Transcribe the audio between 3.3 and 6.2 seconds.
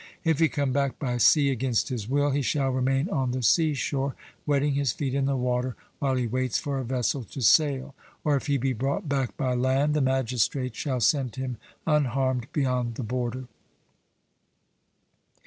the seashore, wetting his feet in the water while